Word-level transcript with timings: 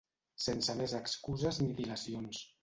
Sense 0.45 0.75
més 0.79 0.95
excuses 1.01 1.61
ni 1.65 1.69
dilacions. 1.83 2.43